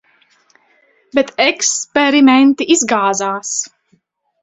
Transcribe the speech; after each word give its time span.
Bet 1.17 1.29
eksperimenti 1.45 2.71
izgāzās. 2.79 3.57